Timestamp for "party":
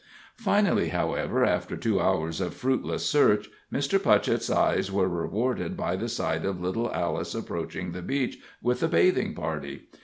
9.35-9.89